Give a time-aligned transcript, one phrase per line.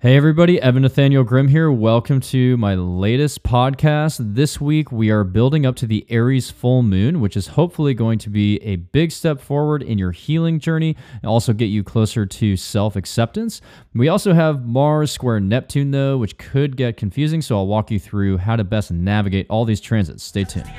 [0.00, 1.72] Hey everybody, Evan Nathaniel Grimm here.
[1.72, 4.34] Welcome to my latest podcast.
[4.34, 8.18] This week we are building up to the Aries full moon, which is hopefully going
[8.18, 12.26] to be a big step forward in your healing journey and also get you closer
[12.26, 13.62] to self acceptance.
[13.94, 17.98] We also have Mars square Neptune though, which could get confusing, so I'll walk you
[17.98, 20.22] through how to best navigate all these transits.
[20.22, 20.70] Stay tuned.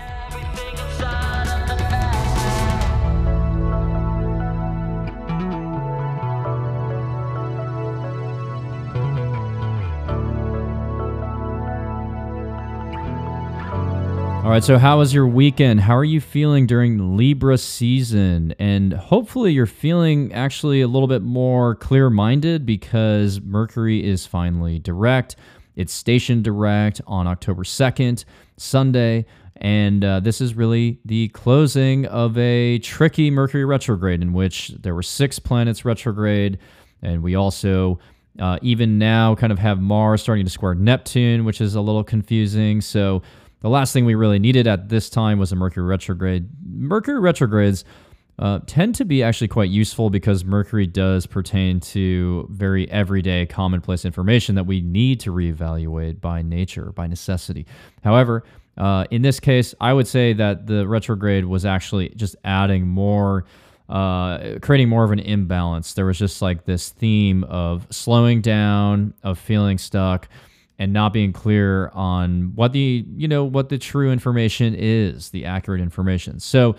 [14.48, 15.82] All right, so how was your weekend?
[15.82, 18.56] How are you feeling during Libra season?
[18.58, 24.80] And hopefully you're feeling actually a little bit more clear minded because Mercury is finally
[24.80, 25.36] direct.
[25.76, 28.24] It's stationed direct on October 2nd,
[28.56, 29.26] Sunday.
[29.58, 34.96] And uh, this is really the closing of a tricky Mercury retrograde in which there
[34.96, 36.58] were six planets retrograde.
[37.02, 38.00] And we also,
[38.40, 42.06] uh, even now, kind of have Mars starting to square Neptune, which is a little
[42.06, 42.80] confusing.
[42.80, 43.24] So,
[43.62, 46.48] the last thing we really needed at this time was a Mercury retrograde.
[46.66, 47.84] Mercury retrogrades
[48.40, 54.06] uh, tend to be actually quite useful because Mercury does pertain to very everyday, commonplace
[54.06, 57.66] information that we need to reevaluate by nature, by necessity.
[58.04, 58.44] However,
[58.78, 63.46] uh, in this case, I would say that the retrograde was actually just adding more,
[63.90, 65.96] uh, creating more of an imbalance.
[65.96, 70.30] There was just like this theme of slowing down, of feeling stuck
[70.80, 75.46] and not being clear on what the you know what the true information is, the
[75.46, 76.40] accurate information.
[76.40, 76.76] So,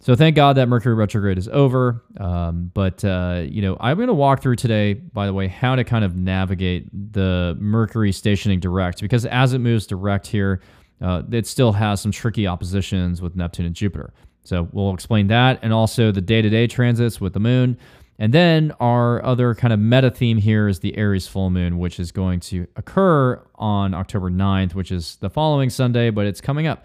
[0.00, 2.02] so thank God that Mercury retrograde is over.
[2.18, 5.76] Um, but uh, you know, I'm going to walk through today, by the way, how
[5.76, 10.60] to kind of navigate the Mercury stationing direct because as it moves direct here,
[11.00, 14.12] uh, it still has some tricky oppositions with Neptune and Jupiter.
[14.42, 17.76] So we'll explain that, and also the day-to-day transits with the Moon.
[18.20, 21.98] And then our other kind of meta theme here is the Aries full moon, which
[21.98, 26.66] is going to occur on October 9th, which is the following Sunday, but it's coming
[26.66, 26.84] up.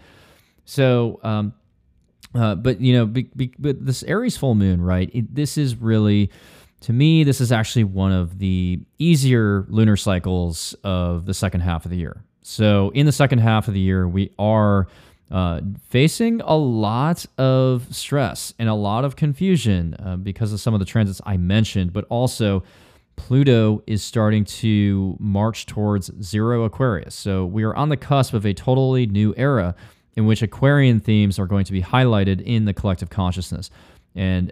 [0.64, 1.52] So, um,
[2.34, 5.10] uh, but you know, be, be, but this Aries full moon, right?
[5.12, 6.30] It, this is really,
[6.80, 11.84] to me, this is actually one of the easier lunar cycles of the second half
[11.84, 12.24] of the year.
[12.40, 14.88] So, in the second half of the year, we are
[15.30, 20.74] uh, facing a lot of stress and a lot of confusion uh, because of some
[20.74, 22.62] of the transits I mentioned, but also
[23.16, 27.14] Pluto is starting to march towards zero Aquarius.
[27.14, 29.74] So we are on the cusp of a totally new era
[30.16, 33.70] in which Aquarian themes are going to be highlighted in the collective consciousness.
[34.14, 34.50] And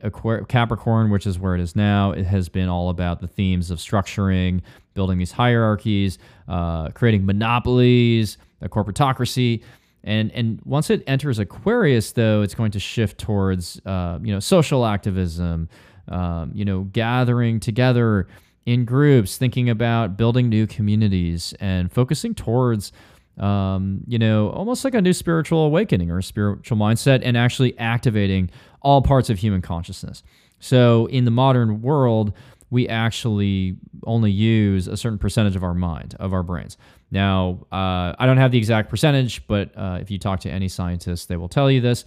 [0.49, 3.79] Capricorn, which is where it is now, it has been all about the themes of
[3.79, 4.61] structuring,
[4.93, 6.19] building these hierarchies,
[6.49, 9.63] uh, creating monopolies, a corporatocracy.
[10.05, 14.41] And and once it enters Aquarius, though, it's going to shift towards uh, you know
[14.41, 15.69] social activism,
[16.09, 18.29] um, you know gathering together
[18.67, 22.93] in groups, thinking about building new communities, and focusing towards
[23.39, 27.77] um, you know almost like a new spiritual awakening or a spiritual mindset, and actually
[27.79, 28.51] activating
[28.83, 30.23] all parts of human consciousness.
[30.61, 32.35] So in the modern world,
[32.71, 36.77] we actually only use a certain percentage of our mind, of our brains.
[37.15, 40.67] Now, uh, I don't have the exact percentage, but uh, if you talk to any
[40.67, 42.05] scientist, they will tell you this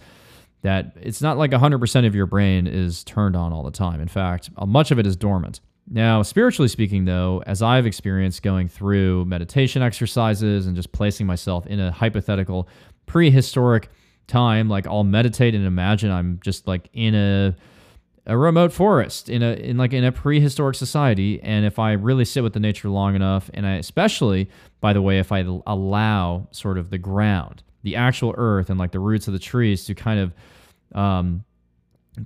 [0.62, 4.00] that it's not like 100% of your brain is turned on all the time.
[4.00, 5.60] In fact, uh, much of it is dormant.
[5.88, 11.64] Now, spiritually speaking, though, as I've experienced going through meditation exercises and just placing myself
[11.66, 12.68] in a hypothetical
[13.06, 13.88] prehistoric
[14.26, 17.56] time, like I'll meditate and imagine I'm just like in a
[18.28, 22.24] a remote forest in a in like in a prehistoric society and if i really
[22.24, 24.48] sit with the nature long enough and i especially
[24.80, 28.92] by the way if i allow sort of the ground the actual earth and like
[28.92, 30.34] the roots of the trees to kind of
[30.94, 31.44] um,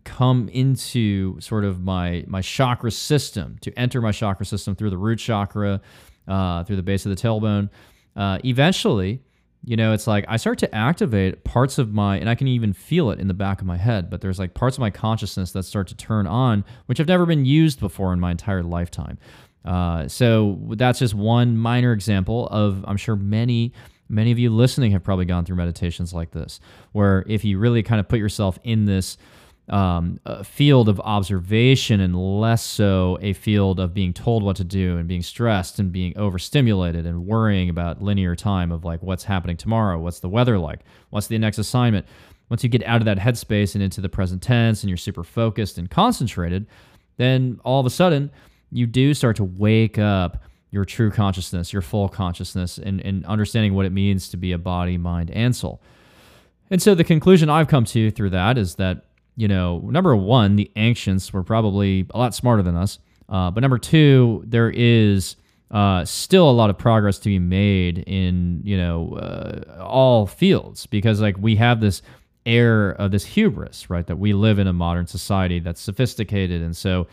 [0.05, 4.99] come into sort of my my chakra system to enter my chakra system through the
[4.99, 5.81] root chakra
[6.27, 7.71] uh, through the base of the tailbone
[8.17, 9.23] uh, eventually
[9.65, 12.73] you know, it's like I start to activate parts of my, and I can even
[12.73, 15.53] feel it in the back of my head, but there's like parts of my consciousness
[15.53, 19.19] that start to turn on, which have never been used before in my entire lifetime.
[19.65, 23.73] Uh, so that's just one minor example of, I'm sure many,
[24.09, 26.59] many of you listening have probably gone through meditations like this,
[26.91, 29.17] where if you really kind of put yourself in this
[29.69, 34.65] um, a field of observation and less so a field of being told what to
[34.65, 39.25] do and being stressed and being overstimulated and worrying about linear time of like what's
[39.25, 40.81] happening tomorrow, what's the weather like,
[41.11, 42.07] what's the next assignment.
[42.49, 45.25] Once you get out of that headspace and into the present tense and you're super
[45.25, 46.67] focused and concentrated,
[47.17, 48.31] then all of a sudden
[48.71, 53.75] you do start to wake up your true consciousness, your full consciousness, and, and understanding
[53.75, 55.81] what it means to be a body, mind, and soul.
[56.71, 59.05] And so the conclusion I've come to through that is that
[59.37, 62.99] you know, number one, the ancients were probably a lot smarter than us.
[63.29, 65.37] Uh, but number two, there is
[65.71, 70.87] uh, still a lot of progress to be made in you know uh, all fields
[70.87, 72.03] because like we have this
[72.45, 74.07] air of this hubris, right?
[74.07, 77.07] That we live in a modern society that's sophisticated, and so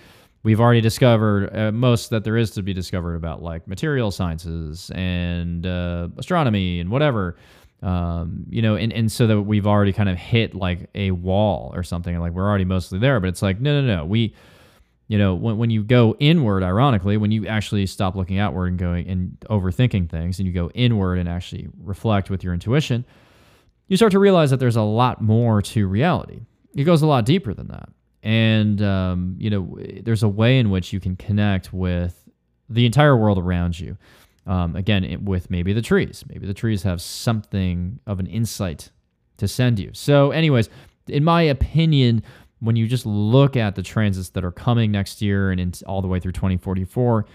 [0.43, 4.91] we've already discovered uh, most that there is to be discovered about like material sciences
[4.93, 7.37] and uh, astronomy and whatever.
[7.81, 11.71] Um, you know, and, and so that we've already kind of hit like a wall
[11.73, 13.19] or something, like we're already mostly there.
[13.21, 14.05] But it's like, no, no, no.
[14.05, 14.35] We,
[15.07, 18.77] you know, when, when you go inward, ironically, when you actually stop looking outward and
[18.77, 23.05] going and overthinking things and you go inward and actually reflect with your intuition,
[23.87, 26.41] you start to realize that there's a lot more to reality.
[26.75, 27.89] It goes a lot deeper than that.
[28.21, 32.29] And, um, you know, there's a way in which you can connect with
[32.69, 33.97] the entire world around you.
[34.49, 36.23] Um, again, it, with maybe the trees.
[36.27, 38.89] Maybe the trees have something of an insight
[39.37, 39.91] to send you.
[39.93, 40.69] So, anyways,
[41.07, 42.23] in my opinion,
[42.59, 46.01] when you just look at the transits that are coming next year and in, all
[46.01, 47.25] the way through 2044,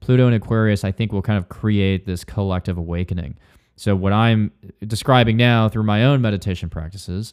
[0.00, 3.38] Pluto and Aquarius, I think, will kind of create this collective awakening.
[3.76, 4.52] So, what I'm
[4.86, 7.32] describing now through my own meditation practices,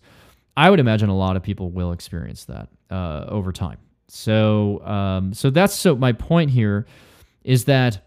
[0.56, 3.80] I would imagine a lot of people will experience that uh, over time.
[4.08, 6.86] So, um, so that's so my point here
[7.44, 8.00] is that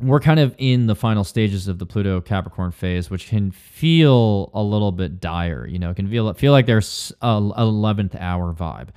[0.00, 4.50] we're kind of in the final stages of the Pluto Capricorn phase, which can feel
[4.52, 5.66] a little bit dire.
[5.66, 8.88] You know, it can feel feel like there's a eleventh hour vibe,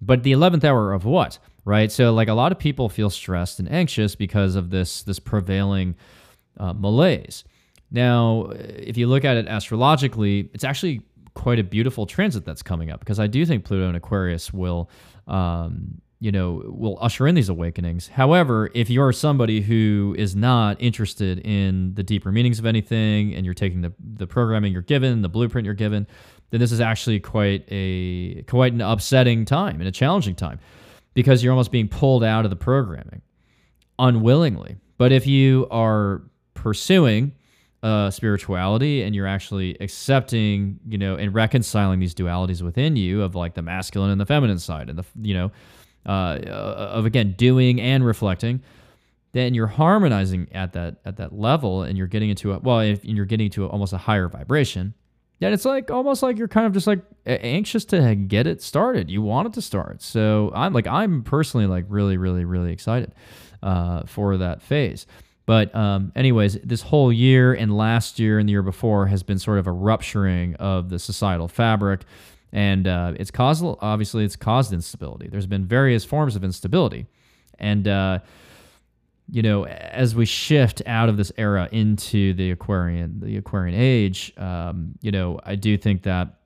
[0.00, 1.38] but the eleventh hour of what?
[1.64, 1.90] Right.
[1.90, 5.96] So, like a lot of people feel stressed and anxious because of this this prevailing
[6.58, 7.44] uh, malaise.
[7.90, 11.02] Now, if you look at it astrologically, it's actually
[11.34, 14.90] quite a beautiful transit that's coming up because I do think Pluto and Aquarius will,
[15.26, 18.08] um, you know, will usher in these awakenings.
[18.08, 23.44] However, if you're somebody who is not interested in the deeper meanings of anything and
[23.44, 26.06] you're taking the, the programming you're given, the blueprint you're given,
[26.48, 30.58] then this is actually quite a quite an upsetting time and a challenging time
[31.12, 33.20] because you're almost being pulled out of the programming
[33.98, 34.78] unwillingly.
[34.96, 36.22] But if you are
[36.54, 37.32] pursuing
[37.82, 43.34] uh, spirituality and you're actually accepting, you know, and reconciling these dualities within you of
[43.34, 45.52] like the masculine and the feminine side and the, you know,
[46.06, 48.62] uh, of again doing and reflecting,
[49.32, 53.04] then you're harmonizing at that at that level and you're getting into a well, if
[53.04, 54.94] you're getting to almost a higher vibration,
[55.40, 59.10] then it's like almost like you're kind of just like anxious to get it started.
[59.10, 60.02] You want it to start.
[60.02, 63.12] So I'm like I'm personally like really, really, really excited
[63.62, 65.06] uh, for that phase.
[65.46, 69.38] But, um, anyways, this whole year and last year and the year before has been
[69.38, 72.04] sort of a rupturing of the societal fabric.
[72.54, 75.26] And uh, it's caused, obviously, it's caused instability.
[75.26, 77.08] There's been various forms of instability.
[77.58, 78.20] And, uh,
[79.28, 84.32] you know, as we shift out of this era into the Aquarian, the Aquarian age,
[84.38, 86.36] um, you know, I do think that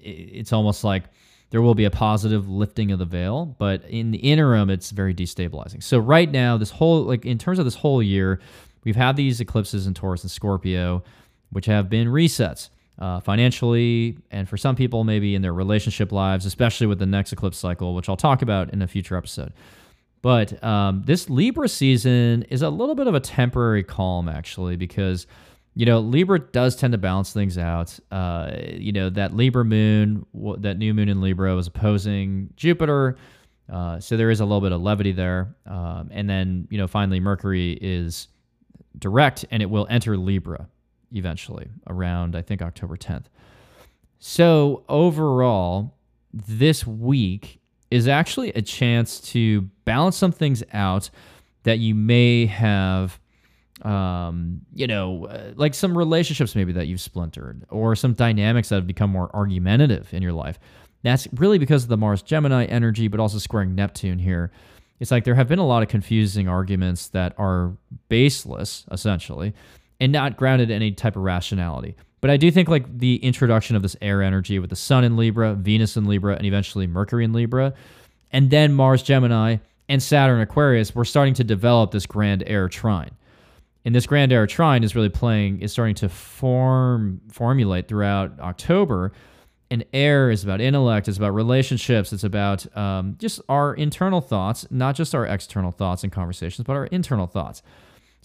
[0.00, 1.04] it's almost like
[1.50, 5.14] there will be a positive lifting of the veil, but in the interim, it's very
[5.14, 5.84] destabilizing.
[5.84, 8.40] So right now, this whole like in terms of this whole year,
[8.82, 11.04] we've had these eclipses in Taurus and Scorpio,
[11.50, 12.70] which have been resets.
[12.98, 17.30] Uh, financially, and for some people, maybe in their relationship lives, especially with the next
[17.30, 19.52] eclipse cycle, which I'll talk about in a future episode.
[20.22, 25.26] But um, this Libra season is a little bit of a temporary calm, actually, because
[25.76, 28.00] you know, Libra does tend to balance things out.
[28.10, 30.24] Uh, you know, that Libra moon,
[30.60, 33.18] that new moon in Libra was opposing Jupiter.
[33.70, 35.54] Uh, so there is a little bit of levity there.
[35.66, 38.28] Um, and then, you know, finally, Mercury is
[38.98, 40.66] direct and it will enter Libra
[41.16, 43.24] eventually around, I think, October 10th.
[44.18, 45.94] So overall,
[46.32, 51.10] this week is actually a chance to balance some things out
[51.62, 53.18] that you may have
[53.82, 58.76] um, you know, uh, like some relationships maybe that you've splintered, or some dynamics that
[58.76, 60.58] have become more argumentative in your life.
[61.02, 64.50] That's really because of the Mars Gemini energy, but also squaring Neptune here.
[64.98, 67.76] It's like there have been a lot of confusing arguments that are
[68.08, 69.52] baseless, essentially,
[70.00, 71.96] and not grounded in any type of rationality.
[72.20, 75.16] But I do think like the introduction of this air energy with the Sun in
[75.16, 77.74] Libra, Venus in Libra, and eventually Mercury in Libra,
[78.32, 83.10] and then Mars Gemini and Saturn Aquarius, we're starting to develop this grand air trine
[83.86, 89.12] and this grand air trine is really playing is starting to form formulate throughout october
[89.70, 94.66] and air is about intellect it's about relationships it's about um, just our internal thoughts
[94.70, 97.62] not just our external thoughts and conversations but our internal thoughts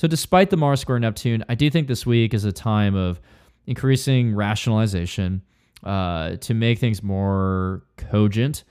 [0.01, 3.19] so despite the mars square neptune i do think this week is a time of
[3.67, 5.41] increasing rationalization
[5.83, 8.63] uh, to make things more cogent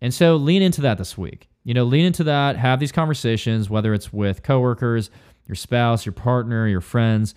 [0.00, 3.68] and so lean into that this week you know lean into that have these conversations
[3.70, 5.10] whether it's with coworkers
[5.46, 7.34] your spouse, your partner, your friends.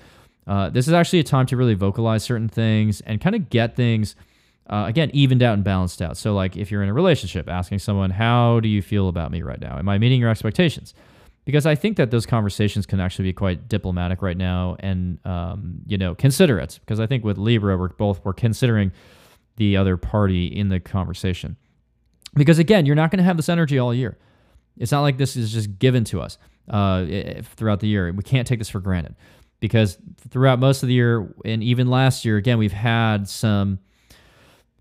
[0.47, 3.75] Uh, this is actually a time to really vocalize certain things and kind of get
[3.75, 4.15] things,
[4.69, 6.15] uh, again, evened out and balanced out.
[6.17, 9.41] So, like if you're in a relationship, asking someone, How do you feel about me
[9.41, 9.77] right now?
[9.77, 10.93] Am I meeting your expectations?
[11.45, 15.81] Because I think that those conversations can actually be quite diplomatic right now, and um,
[15.85, 16.79] you know, considerate.
[16.81, 18.91] Because I think with Libra, we're both we're considering
[19.57, 21.55] the other party in the conversation.
[22.33, 24.17] Because again, you're not going to have this energy all year.
[24.77, 26.37] It's not like this is just given to us
[26.67, 27.05] uh,
[27.55, 28.11] throughout the year.
[28.11, 29.15] We can't take this for granted
[29.59, 29.97] because
[30.29, 33.79] throughout most of the year and even last year, again, we've had some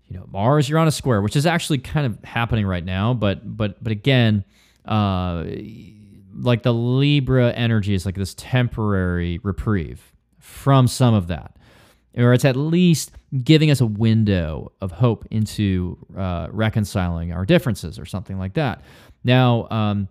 [0.07, 3.13] you know Mars Uranus square, which is actually kind of happening right now.
[3.13, 4.43] But but but again,
[4.85, 5.45] uh,
[6.35, 11.55] like the Libra energy is like this temporary reprieve from some of that,
[12.15, 13.11] or it's at least
[13.43, 18.81] giving us a window of hope into uh, reconciling our differences or something like that.
[19.23, 19.67] Now.
[19.69, 20.07] Um,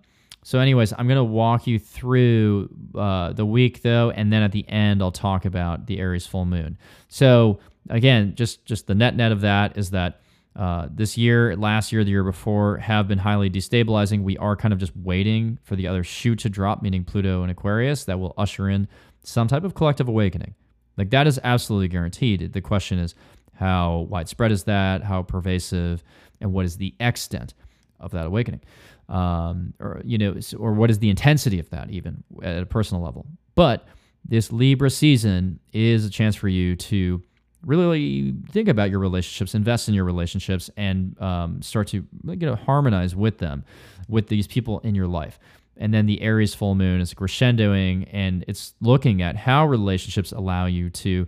[0.46, 4.68] so, anyways, I'm to walk you through uh, the week though, and then at the
[4.68, 6.76] end, I'll talk about the Aries full moon.
[7.08, 10.20] So, again, just just the net net of that is that
[10.56, 14.22] uh, this year, last year, the year before have been highly destabilizing.
[14.22, 17.50] We are kind of just waiting for the other shoe to drop, meaning Pluto and
[17.50, 18.86] Aquarius, that will usher in
[19.24, 20.54] some type of collective awakening.
[20.96, 22.52] Like that is absolutely guaranteed.
[22.52, 23.14] The question is
[23.54, 26.04] how widespread is that, how pervasive,
[26.40, 27.54] and what is the extent
[27.98, 28.60] of that awakening,
[29.08, 33.02] um, or you know, or what is the intensity of that, even at a personal
[33.02, 33.26] level.
[33.54, 33.88] But
[34.24, 37.22] this Libra season is a chance for you to
[37.66, 43.14] really think about your relationships, invest in your relationships, and um, start to know harmonize
[43.14, 43.64] with them,
[44.08, 45.38] with these people in your life.
[45.76, 50.66] And then the Aries full moon is crescendoing, and it's looking at how relationships allow
[50.66, 51.26] you to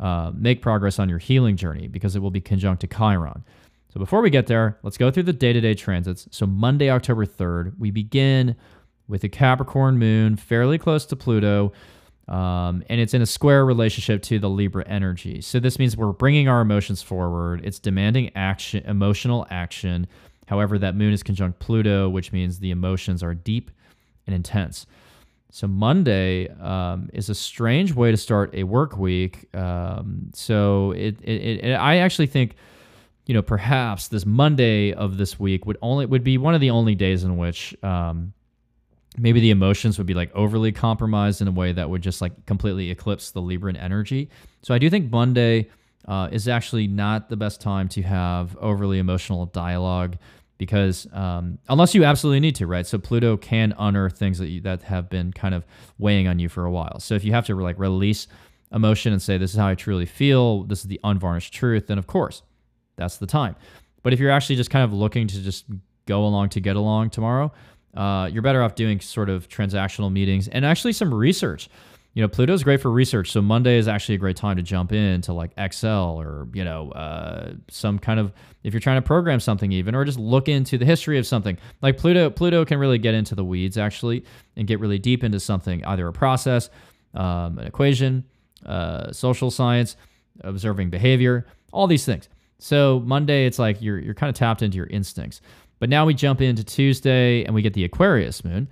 [0.00, 3.44] uh, make progress on your healing journey because it will be conjunct to Chiron.
[3.92, 6.26] So before we get there, let's go through the day to day transits.
[6.30, 8.56] So Monday, October 3rd, we begin
[9.06, 11.72] with the Capricorn moon fairly close to Pluto.
[12.32, 15.42] Um, and it's in a square relationship to the Libra energy.
[15.42, 17.60] So this means we're bringing our emotions forward.
[17.62, 20.06] It's demanding action, emotional action.
[20.46, 23.70] However, that moon is conjunct Pluto, which means the emotions are deep
[24.26, 24.86] and intense.
[25.50, 29.54] So Monday um, is a strange way to start a work week.
[29.54, 32.54] Um, so it, it, it, I actually think,
[33.26, 36.70] you know, perhaps this Monday of this week would only would be one of the
[36.70, 38.32] only days in which um,
[39.18, 42.46] maybe the emotions would be like overly compromised in a way that would just like
[42.46, 44.30] completely eclipse the Libran energy.
[44.62, 45.68] So I do think Monday
[46.06, 50.16] uh, is actually not the best time to have overly emotional dialogue
[50.58, 52.86] because um, unless you absolutely need to, right?
[52.86, 55.64] So Pluto can unearth things that you, that have been kind of
[55.98, 57.00] weighing on you for a while.
[57.00, 58.28] So if you have to like release
[58.72, 61.98] emotion and say this is how I truly feel, this is the unvarnished truth, then
[61.98, 62.42] of course
[62.96, 63.56] that's the time.
[64.02, 65.66] But if you're actually just kind of looking to just
[66.06, 67.52] go along to get along tomorrow,
[67.94, 71.68] uh, you're better off doing sort of transactional meetings and actually some research.
[72.14, 74.92] You know, Pluto's great for research, so Monday is actually a great time to jump
[74.92, 78.32] into like Excel or you know uh, some kind of
[78.62, 81.56] if you're trying to program something even or just look into the history of something.
[81.80, 84.24] Like Pluto, Pluto can really get into the weeds actually
[84.56, 86.68] and get really deep into something, either a process,
[87.14, 88.24] um, an equation,
[88.66, 89.96] uh, social science,
[90.42, 92.28] observing behavior, all these things.
[92.58, 95.40] So Monday, it's like you're you're kind of tapped into your instincts.
[95.82, 98.68] But now we jump into Tuesday and we get the Aquarius moon.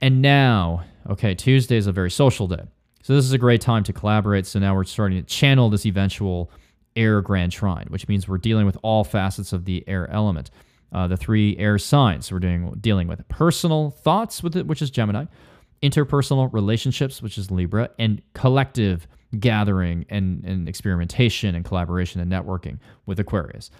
[0.00, 2.64] And now, okay, Tuesday is a very social day.
[3.04, 4.48] So this is a great time to collaborate.
[4.48, 6.50] So now we're starting to channel this eventual
[6.96, 10.50] air grand trine, which means we're dealing with all facets of the air element.
[10.92, 12.32] Uh, the three air signs.
[12.32, 15.26] We're doing dealing with personal thoughts, with it, which is Gemini,
[15.80, 19.06] interpersonal relationships, which is Libra, and collective
[19.38, 23.70] gathering and, and experimentation and collaboration and networking with Aquarius.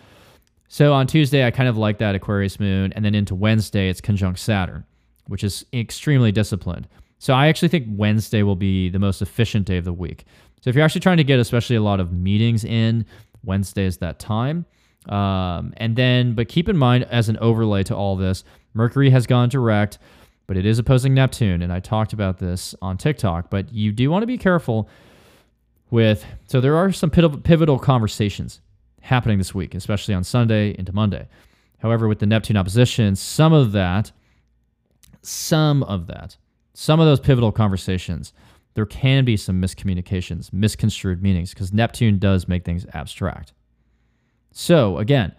[0.72, 2.94] So on Tuesday, I kind of like that Aquarius moon.
[2.94, 4.86] And then into Wednesday, it's conjunct Saturn,
[5.26, 6.88] which is extremely disciplined.
[7.18, 10.24] So I actually think Wednesday will be the most efficient day of the week.
[10.62, 13.04] So if you're actually trying to get especially a lot of meetings in,
[13.44, 14.64] Wednesday is that time.
[15.10, 19.26] Um, and then, but keep in mind, as an overlay to all this, Mercury has
[19.26, 19.98] gone direct,
[20.46, 21.60] but it is opposing Neptune.
[21.60, 24.88] And I talked about this on TikTok, but you do want to be careful
[25.90, 28.62] with, so there are some pivotal conversations
[29.02, 31.28] happening this week, especially on Sunday into Monday.
[31.78, 34.12] However, with the Neptune opposition, some of that,
[35.22, 36.36] some of that,
[36.74, 38.32] some of those pivotal conversations,
[38.74, 43.52] there can be some miscommunications, misconstrued meanings, because Neptune does make things abstract.
[44.52, 45.34] So, again,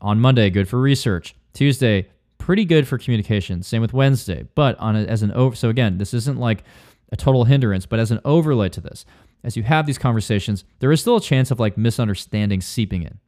[0.00, 1.34] on Monday, good for research.
[1.52, 3.62] Tuesday, pretty good for communication.
[3.62, 4.46] Same with Wednesday.
[4.54, 6.64] But on a, as an over, so again, this isn't like
[7.12, 9.04] a total hindrance, but as an overlay to this,
[9.44, 13.18] as you have these conversations, there is still a chance of like misunderstanding seeping in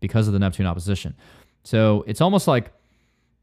[0.00, 1.14] because of the Neptune opposition.
[1.64, 2.72] So it's almost like,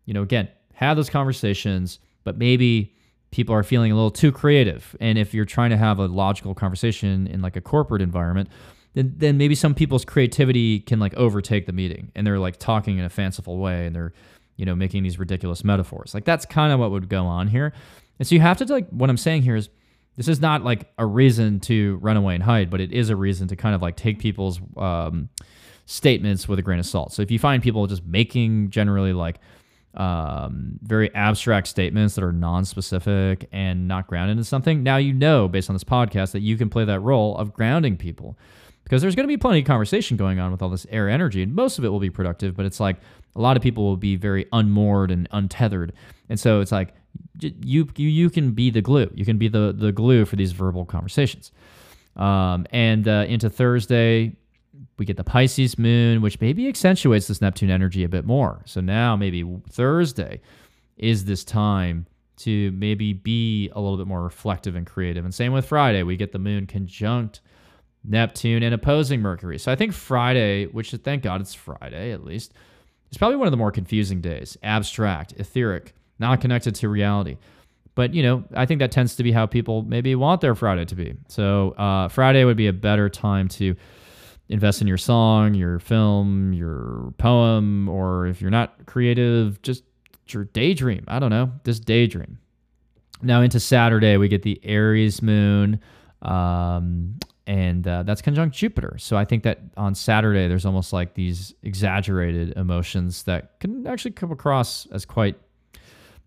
[0.06, 2.94] you know, again, have those conversations, but maybe
[3.32, 4.96] people are feeling a little too creative.
[5.00, 8.50] And if you're trying to have a logical conversation in like a corporate environment,
[8.94, 13.00] then, then maybe some people's creativity can like overtake the meeting and they're like talking
[13.00, 14.14] in a fanciful way and they're,
[14.56, 16.14] you know, making these ridiculous metaphors.
[16.14, 17.74] Like that's kind of what would go on here.
[18.20, 19.70] And so you have to like what I'm saying here is
[20.16, 23.16] this is not like a reason to run away and hide, but it is a
[23.16, 25.30] reason to kind of like take people's um,
[25.86, 27.14] statements with a grain of salt.
[27.14, 29.40] So if you find people just making generally like
[29.96, 35.48] um, very abstract statements that are non-specific and not grounded in something, now you know
[35.48, 38.38] based on this podcast that you can play that role of grounding people
[38.84, 41.42] because there's going to be plenty of conversation going on with all this air energy,
[41.42, 42.98] and most of it will be productive, but it's like
[43.36, 45.94] a lot of people will be very unmoored and untethered,
[46.30, 46.94] and so it's like
[47.40, 49.10] you you you can be the glue.
[49.14, 51.52] You can be the the glue for these verbal conversations.
[52.16, 54.36] Um, and uh, into Thursday,
[54.98, 58.62] we get the Pisces moon, which maybe accentuates this Neptune energy a bit more.
[58.66, 60.42] So now maybe Thursday
[60.98, 62.06] is this time
[62.38, 65.26] to maybe be a little bit more reflective and creative.
[65.26, 67.42] And same with Friday, we get the moon conjunct
[68.04, 69.58] Neptune and opposing Mercury.
[69.58, 72.54] So I think Friday, which thank God it's Friday at least,
[73.12, 74.58] is probably one of the more confusing days.
[74.62, 75.94] Abstract, etheric,
[76.24, 77.38] not connected to reality.
[77.96, 80.86] But you know, I think that tends to be how people maybe want their Friday
[80.86, 81.14] to be.
[81.28, 83.76] So uh, Friday would be a better time to
[84.50, 89.84] invest in your song, your film, your poem, or if you're not creative, just
[90.28, 91.04] your daydream.
[91.08, 92.40] I don't know, just daydream.
[93.22, 95.80] Now into Saturday, we get the Aries moon,
[96.24, 98.98] um, and uh, that's conjunct Jupiter.
[98.98, 104.12] So I think that on Saturday, there's almost like these exaggerated emotions that can actually
[104.12, 105.38] come across as quite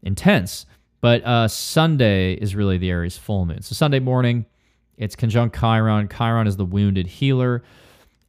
[0.06, 0.66] intense.
[1.00, 3.62] But uh, Sunday is really the Aries full moon.
[3.62, 4.46] So Sunday morning,
[4.96, 6.08] it's conjunct Chiron.
[6.08, 7.62] Chiron is the wounded healer.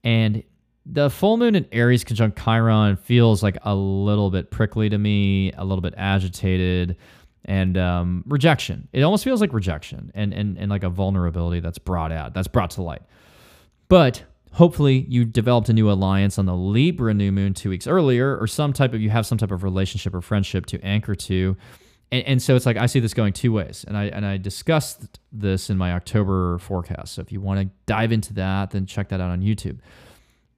[0.04, 0.44] And
[0.86, 5.52] the full moon in Aries conjunct Chiron feels like a little bit prickly to me,
[5.54, 6.98] a little bit agitated,
[7.46, 8.88] and um, rejection.
[8.92, 12.48] It almost feels like rejection and, and, and like a vulnerability that's brought out, that's
[12.48, 13.04] brought to light.
[13.88, 18.38] But hopefully you developed a new alliance on the Libra new moon two weeks earlier,
[18.38, 21.56] or some type of you have some type of relationship or friendship to anchor to.
[22.12, 24.38] And, and, so it's like I see this going two ways, and I and I
[24.38, 27.14] discussed this in my October forecast.
[27.14, 29.80] So if you want to dive into that, then check that out on YouTube.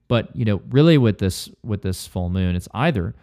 [0.07, 3.15] But you know, really with this with this full moon, it's either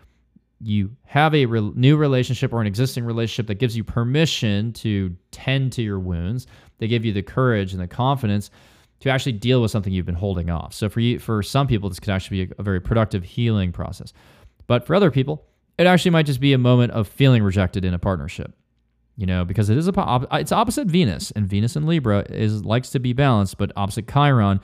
[0.61, 5.14] you have a re- new relationship or an existing relationship that gives you permission to
[5.31, 6.46] tend to your wounds.
[6.79, 8.50] They give you the courage and the confidence
[9.00, 10.72] to actually deal with something you've been holding off.
[10.72, 14.12] So for you, for some people, this could actually be a, very productive healing process.
[14.66, 15.44] But for other people,
[15.78, 18.54] it actually might just be a moment of feeling rejected in a partnership.
[19.18, 22.90] You know, because it is a it's opposite Venus, and Venus in Libra is likes
[22.90, 24.61] to be balanced, but opposite Chiron,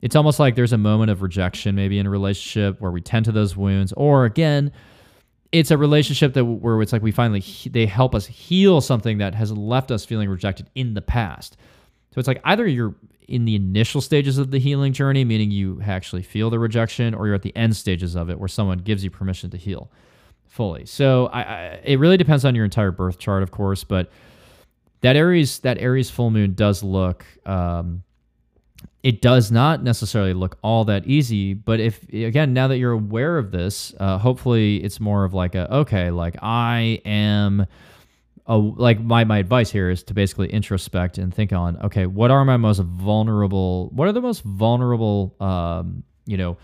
[0.00, 3.26] it's almost like there's a moment of rejection, maybe in a relationship where we tend
[3.26, 4.72] to those wounds, or again,
[5.52, 9.36] it's a relationship that where it's like we finally they help us heal something that
[9.36, 11.56] has left us feeling rejected in the past.
[12.12, 12.96] So it's like either you're
[13.28, 17.26] in the initial stages of the healing journey, meaning you actually feel the rejection, or
[17.26, 19.90] you're at the end stages of it where someone gives you permission to heal
[20.46, 20.84] fully.
[20.84, 24.10] So I, I, it really depends on your entire birth chart, of course, but
[25.00, 27.24] that Aries that Aries full moon does look.
[27.46, 28.02] Um,
[29.02, 33.36] it does not necessarily look all that easy, but if again now that you're aware
[33.38, 37.66] of this, uh, hopefully it's more of like a okay, like I am.
[38.46, 42.32] A, like my, my advice here is to basically introspect and think on okay what
[42.32, 46.56] are my most vulnerable what are the most vulnerable um, you know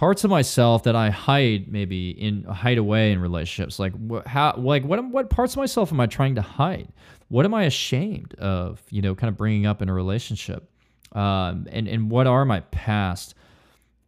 [0.00, 3.78] parts of myself that I hide maybe in hide away in relationships.
[3.78, 6.88] Like wh- how like what what parts of myself am I trying to hide?
[7.28, 8.82] What am I ashamed of?
[8.88, 10.70] You know, kind of bringing up in a relationship,
[11.12, 13.34] um, and and what are my past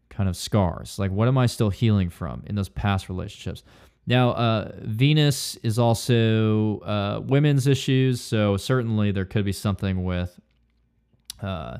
[0.08, 0.98] kind of scars?
[0.98, 3.62] Like what am I still healing from in those past relationships?
[4.06, 10.38] Now, uh, Venus is also uh, women's issues, so certainly there could be something with.
[11.40, 11.78] Uh,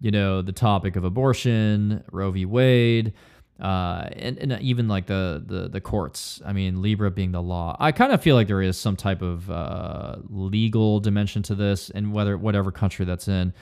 [0.00, 2.44] you know, the topic of abortion, Roe v.
[2.44, 3.14] Wade,
[3.60, 6.40] uh, and, and even like the, the the courts.
[6.46, 7.76] I mean, Libra being the law.
[7.80, 11.90] I kind of feel like there is some type of uh, legal dimension to this,
[11.90, 13.52] and whether whatever country that's in.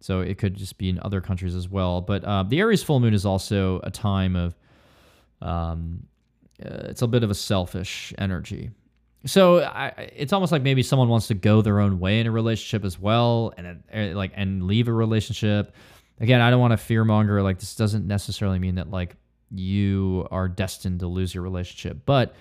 [0.00, 2.00] So it could just be in other countries as well.
[2.00, 4.56] But uh, the Aries full moon is also a time of,
[5.40, 6.06] um,
[6.64, 8.70] uh, it's a bit of a selfish energy
[9.24, 12.30] so I, it's almost like maybe someone wants to go their own way in a
[12.30, 15.74] relationship as well, and uh, like and leave a relationship.
[16.20, 17.42] Again, I don't want to fear monger.
[17.42, 19.16] Like this doesn't necessarily mean that like
[19.50, 22.34] you are destined to lose your relationship, but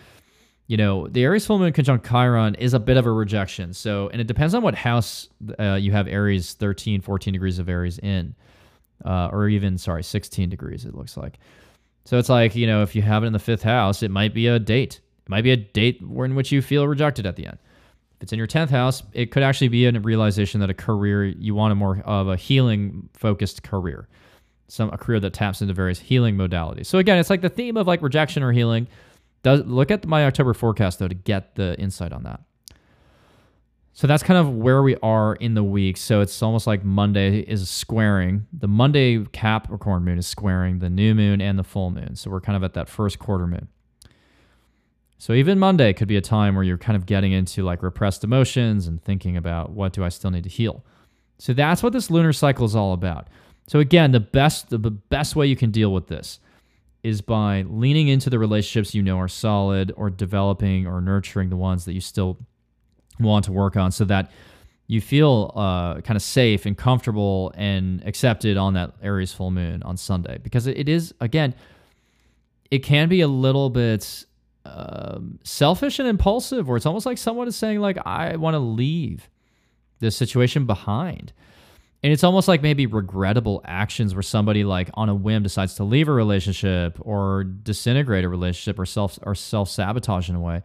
[0.67, 3.73] you know the Aries full moon conjunct Chiron is a bit of a rejection.
[3.73, 5.29] So, and it depends on what house
[5.59, 8.33] uh, you have Aries 13, 14 degrees of Aries in,
[9.05, 10.85] uh, or even sorry, 16 degrees.
[10.85, 11.37] It looks like.
[12.05, 14.33] So it's like you know if you have it in the fifth house, it might
[14.33, 17.45] be a date it might be a date in which you feel rejected at the
[17.45, 17.57] end.
[18.17, 21.25] If it's in your 10th house, it could actually be a realization that a career,
[21.25, 24.07] you want a more of a healing focused career,
[24.67, 26.87] some a career that taps into various healing modalities.
[26.87, 28.87] So again, it's like the theme of like rejection or healing.
[29.43, 32.41] Does look at my October forecast though to get the insight on that.
[33.93, 35.97] So that's kind of where we are in the week.
[35.97, 38.47] So it's almost like Monday is squaring.
[38.53, 42.15] The Monday Capricorn moon is squaring the new moon and the full moon.
[42.15, 43.67] So we're kind of at that first quarter moon.
[45.17, 48.23] So even Monday could be a time where you're kind of getting into like repressed
[48.23, 50.83] emotions and thinking about what do I still need to heal.
[51.37, 53.27] So that's what this lunar cycle is all about.
[53.67, 56.39] So again, the best the best way you can deal with this
[57.03, 61.55] is by leaning into the relationships you know are solid or developing or nurturing the
[61.55, 62.37] ones that you still
[63.19, 64.31] want to work on so that
[64.87, 69.81] you feel uh, kind of safe and comfortable and accepted on that Aries full moon
[69.83, 70.37] on Sunday.
[70.43, 71.55] Because it is again
[72.71, 74.25] it can be a little bit
[74.65, 78.59] um, selfish and impulsive where it's almost like someone is saying like I want to
[78.59, 79.29] leave
[79.99, 81.31] this situation behind.
[82.03, 85.83] And it's almost like maybe regrettable actions where somebody like on a whim decides to
[85.83, 90.63] leave a relationship or disintegrate a relationship or self or self sabotage in a way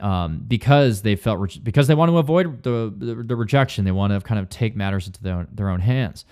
[0.00, 3.84] um, because they felt re- because they want to avoid the, the, the rejection.
[3.84, 6.24] They want to kind of take matters into their own, their own hands.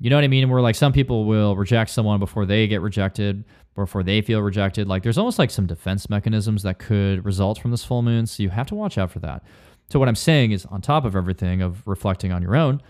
[0.00, 0.48] You know what I mean?
[0.50, 3.44] Where like some people will reject someone before they get rejected,
[3.74, 4.88] before they feel rejected.
[4.88, 8.26] Like there's almost like some defense mechanisms that could result from this full moon.
[8.26, 9.44] So you have to watch out for that.
[9.90, 12.82] So what I'm saying is, on top of everything of reflecting on your own,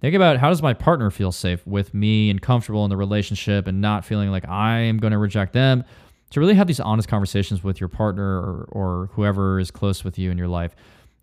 [0.00, 3.66] think about how does my partner feel safe with me and comfortable in the relationship
[3.66, 5.84] and not feeling like I am going to reject them
[6.32, 10.18] to really have these honest conversations with your partner or, or whoever is close with
[10.18, 10.74] you in your life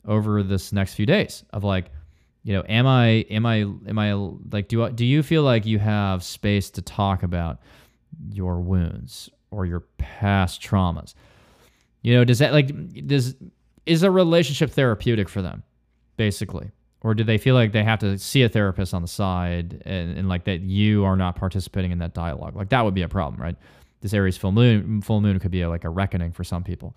[0.05, 1.91] over this next few days of like
[2.43, 5.65] you know am i am i am i like do I, do you feel like
[5.65, 7.59] you have space to talk about
[8.31, 11.15] your wounds or your past traumas?
[12.01, 12.71] You know does that like
[13.07, 13.35] does
[13.85, 15.63] is a relationship therapeutic for them
[16.17, 16.71] basically?
[17.01, 20.17] Or do they feel like they have to see a therapist on the side and,
[20.17, 22.57] and like that you are not participating in that dialogue?
[22.57, 23.55] Like that would be a problem right
[24.01, 26.95] this Aries full moon full moon could be a, like a reckoning for some people.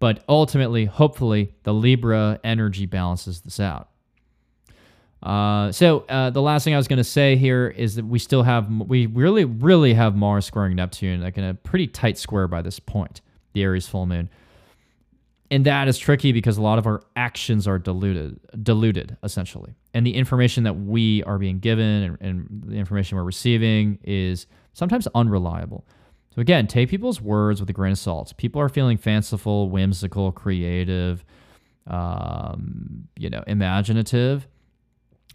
[0.00, 3.88] But ultimately, hopefully, the Libra energy balances this out.
[5.22, 8.18] Uh, so uh, the last thing I was going to say here is that we
[8.18, 12.46] still have we really really have Mars squaring Neptune like in a pretty tight square
[12.46, 13.22] by this point,
[13.54, 14.28] the Aries full moon.
[15.50, 20.06] And that is tricky because a lot of our actions are diluted, diluted essentially, and
[20.06, 25.06] the information that we are being given and, and the information we're receiving is sometimes
[25.14, 25.86] unreliable.
[26.34, 28.36] So again, take people's words with a grain of salt.
[28.36, 31.24] People are feeling fanciful, whimsical, creative,
[31.86, 34.48] um, you know, imaginative.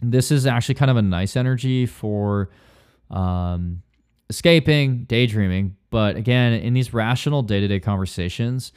[0.02, 2.50] This is actually kind of a nice energy for
[3.10, 3.82] um,
[4.28, 5.76] escaping, daydreaming.
[5.88, 8.72] But again, in these rational day to day conversations,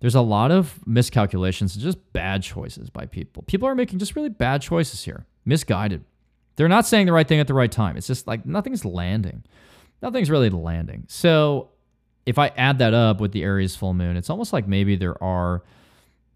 [0.00, 3.44] there's a lot of miscalculations and just bad choices by people.
[3.44, 6.04] People are making just really bad choices here, misguided.
[6.56, 7.96] They're not saying the right thing at the right time.
[7.96, 9.44] It's just like nothing's landing
[10.02, 11.04] nothing's really landing.
[11.08, 11.70] So
[12.26, 15.22] if I add that up with the Aries full moon, it's almost like maybe there
[15.22, 15.62] are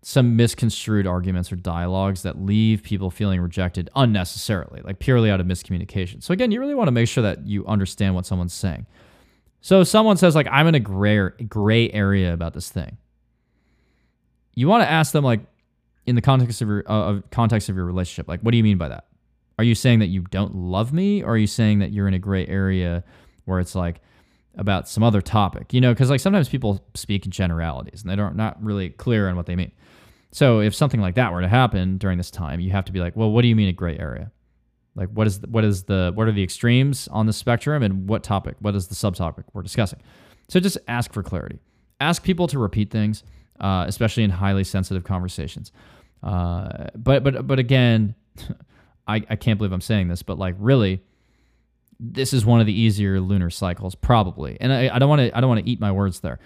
[0.02, 5.46] some misconstrued arguments or dialogues that leave people feeling rejected unnecessarily, like purely out of
[5.46, 6.22] miscommunication.
[6.22, 8.86] So again, you really want to make sure that you understand what someone's saying.
[9.60, 12.96] So if someone says like I'm in a gray gray area about this thing,
[14.54, 15.40] you want to ask them like
[16.04, 18.78] in the context of your uh, context of your relationship, like what do you mean
[18.78, 19.06] by that?
[19.58, 22.14] Are you saying that you don't love me, or are you saying that you're in
[22.14, 23.04] a gray area
[23.44, 24.00] where it's like
[24.56, 28.16] about some other topic, you know, because like sometimes people speak in generalities and they
[28.16, 29.72] don't not really clear on what they mean.
[30.30, 33.00] So if something like that were to happen during this time, you have to be
[33.00, 34.30] like, well, what do you mean a gray area?
[34.94, 38.08] Like what is the, what is the what are the extremes on the spectrum and
[38.08, 38.56] what topic?
[38.60, 40.00] What is the subtopic we're discussing?
[40.48, 41.60] So just ask for clarity.
[42.00, 43.24] Ask people to repeat things,
[43.60, 45.72] uh, especially in highly sensitive conversations.
[46.22, 48.14] Uh, but but but again,
[49.06, 51.02] I, I can't believe I'm saying this, but like really,
[52.02, 54.56] this is one of the easier lunar cycles, probably.
[54.60, 56.40] And I, don't want to I don't want to eat my words there.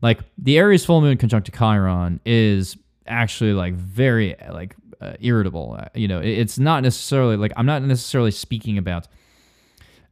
[0.00, 5.76] Like the Aries full moon conjunct to Chiron is actually like very like uh, irritable.
[5.78, 9.08] Uh, you know, it's not necessarily like I'm not necessarily speaking about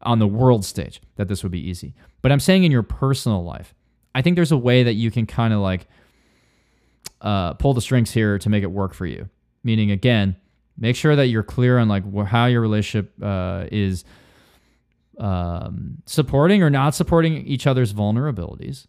[0.02, 3.44] on the world stage that this would be easy, but I'm saying in your personal
[3.44, 3.74] life,
[4.14, 5.86] I think there's a way that you can kind of like
[7.20, 9.28] uh, pull the strings here to make it work for you.
[9.62, 10.36] Meaning, again,
[10.76, 14.04] make sure that you're clear on like how your relationship uh, is
[15.18, 18.86] um, supporting or not supporting each other's vulnerabilities.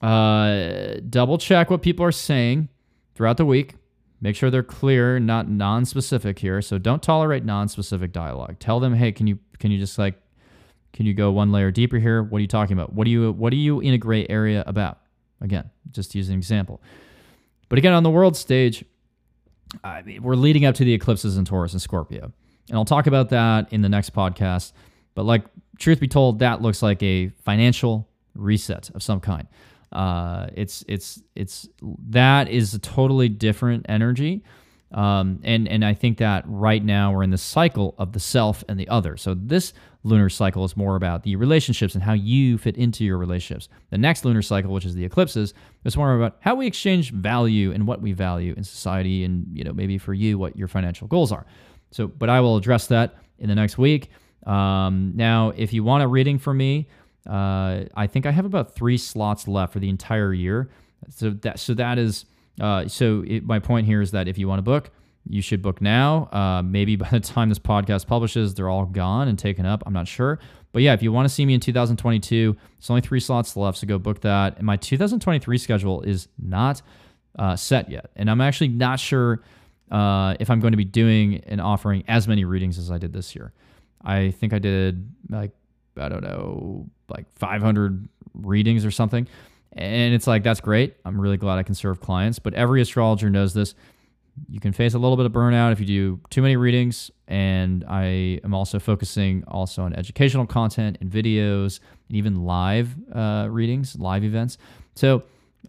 [0.00, 2.68] Uh, double check what people are saying
[3.14, 3.74] throughout the week.
[4.20, 6.62] Make sure they're clear, not non-specific here.
[6.62, 8.58] So don't tolerate non-specific dialogue.
[8.58, 10.14] Tell them, hey, can you can you just like
[10.92, 12.22] can you go one layer deeper here?
[12.22, 12.92] What are you talking about?
[12.92, 14.98] What do you what are you in a gray area about?
[15.40, 16.80] Again, just use an example.
[17.68, 18.84] But again, on the world stage,
[19.82, 22.32] I mean, we're leading up to the eclipses in Taurus and Scorpio.
[22.68, 24.72] And I'll talk about that in the next podcast.
[25.14, 25.44] But like
[25.78, 29.48] truth be told, that looks like a financial reset of some kind.
[29.92, 31.68] Uh, it's it's it's
[32.10, 34.42] that is a totally different energy
[34.92, 38.64] Um, and and I think that right now we're in the cycle of the self
[38.68, 39.16] and the other.
[39.18, 39.72] So this
[40.04, 43.68] lunar cycle is more about the relationships and how you fit into your relationships.
[43.90, 47.72] The next lunar cycle, which is the eclipses, is more about how we exchange value
[47.72, 51.08] and what we value in society, and you know maybe for you what your financial
[51.08, 51.46] goals are.
[51.90, 54.10] So, but I will address that in the next week.
[54.46, 56.88] Um, now, if you want a reading from me,
[57.28, 60.70] uh, I think I have about three slots left for the entire year.
[61.08, 62.26] So that so that is
[62.60, 64.90] uh, so it, my point here is that if you want to book,
[65.28, 66.28] you should book now.
[66.32, 69.82] Uh, maybe by the time this podcast publishes, they're all gone and taken up.
[69.86, 70.38] I'm not sure.
[70.72, 73.78] But yeah, if you want to see me in 2022, it's only three slots left,
[73.78, 74.56] so go book that.
[74.56, 76.82] And my 2023 schedule is not
[77.38, 79.40] uh, set yet, and I'm actually not sure
[79.90, 83.12] uh, if I'm going to be doing and offering as many readings as I did
[83.12, 83.52] this year.
[84.04, 85.52] I think I did like
[85.96, 89.28] I don't know, like 500 readings or something.
[89.72, 90.96] And it's like, that's great.
[91.04, 92.38] I'm really glad I can serve clients.
[92.38, 93.74] But every astrologer knows this.
[94.48, 97.10] You can face a little bit of burnout if you do too many readings.
[97.28, 103.48] And I am also focusing also on educational content and videos and even live uh,
[103.50, 104.58] readings, live events.
[104.94, 105.22] So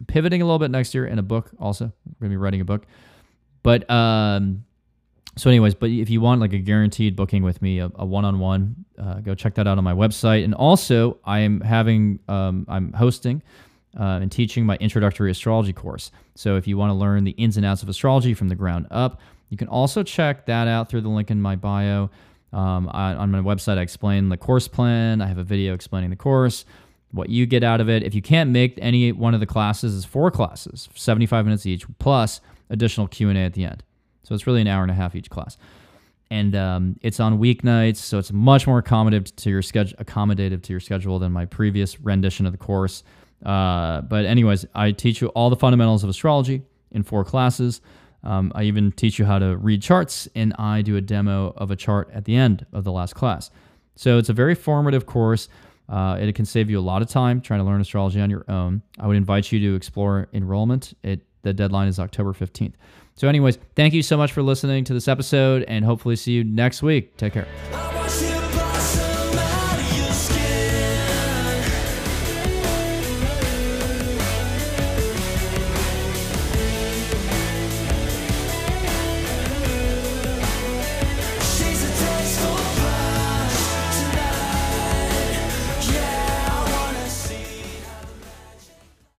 [0.08, 1.92] pivoting a little bit next year and a book also.
[2.20, 2.86] To be writing a book.
[3.62, 4.64] But um,
[5.36, 8.84] so anyways but if you want like a guaranteed booking with me a, a one-on-one
[8.98, 10.44] uh, go check that out on my website.
[10.44, 13.42] And also i am having um, i'm hosting
[13.98, 16.10] uh, and teaching my introductory astrology course.
[16.34, 18.86] So if you want to learn the ins and outs of astrology from the ground
[18.90, 22.10] up you can also check that out through the link in my bio.
[22.52, 25.20] Um, I, on my website i explain the course plan.
[25.20, 26.64] I have a video explaining the course
[27.12, 28.02] what you get out of it.
[28.02, 31.84] If you can't make any one of the classes is four classes 75 minutes each
[31.98, 33.82] plus additional q&a at the end
[34.26, 35.56] so it's really an hour and a half each class.
[36.32, 40.72] And um, it's on weeknights, so it's much more accommodative to your schedule, accommodative to
[40.72, 43.04] your schedule than my previous rendition of the course.
[43.44, 47.80] Uh, but anyways, I teach you all the fundamentals of astrology in four classes.
[48.24, 51.70] Um, I even teach you how to read charts, and I do a demo of
[51.70, 53.50] a chart at the end of the last class.
[53.94, 55.48] So it's a very formative course.
[55.88, 58.44] Uh, it can save you a lot of time trying to learn astrology on your
[58.48, 58.82] own.
[58.98, 60.94] I would invite you to explore enrollment.
[61.04, 62.72] It the deadline is October 15th.
[63.16, 66.44] So, anyways, thank you so much for listening to this episode and hopefully see you
[66.44, 67.16] next week.
[67.16, 67.95] Take care.